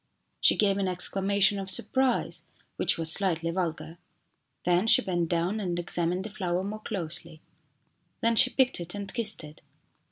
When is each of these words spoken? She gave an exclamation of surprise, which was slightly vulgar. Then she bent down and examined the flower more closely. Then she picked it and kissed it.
She 0.39 0.57
gave 0.57 0.79
an 0.79 0.87
exclamation 0.87 1.59
of 1.59 1.69
surprise, 1.69 2.47
which 2.75 2.97
was 2.97 3.11
slightly 3.11 3.51
vulgar. 3.51 3.99
Then 4.63 4.87
she 4.87 5.03
bent 5.03 5.29
down 5.29 5.59
and 5.59 5.77
examined 5.77 6.23
the 6.23 6.31
flower 6.31 6.63
more 6.63 6.79
closely. 6.81 7.39
Then 8.19 8.35
she 8.35 8.49
picked 8.49 8.79
it 8.79 8.95
and 8.95 9.13
kissed 9.13 9.43
it. 9.43 9.61